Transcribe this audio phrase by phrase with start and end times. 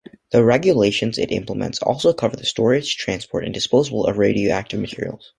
[0.31, 5.29] The regulations it implements also cover the storage, transport and disposal of radioactive materials.